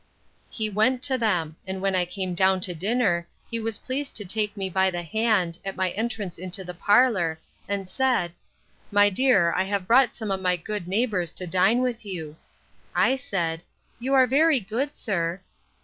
He 0.49 0.67
went 0.67 1.03
to 1.03 1.17
them; 1.19 1.57
and 1.67 1.79
when 1.79 1.95
I 1.95 2.05
came 2.05 2.33
down 2.33 2.59
to 2.61 2.73
dinner, 2.73 3.27
he 3.51 3.59
was 3.59 3.77
pleased 3.77 4.15
to 4.15 4.25
take 4.25 4.57
me 4.57 4.67
by 4.67 4.89
the 4.89 5.03
hand, 5.03 5.59
at 5.63 5.75
my 5.75 5.91
entrance 5.91 6.39
into 6.39 6.63
the 6.63 6.73
parlour, 6.73 7.37
and 7.69 7.87
said, 7.87 8.33
My 8.89 9.11
dear, 9.11 9.53
I 9.53 9.65
have 9.65 9.85
brought 9.85 10.15
some 10.15 10.31
of 10.31 10.41
my 10.41 10.55
good 10.57 10.87
neighbours 10.87 11.31
to 11.33 11.45
dine 11.45 11.83
with 11.83 12.03
you. 12.03 12.35
I 12.95 13.15
said, 13.15 13.61
You 13.99 14.15
are 14.15 14.25
very 14.25 14.59
good, 14.59 14.95
sir. 14.95 15.39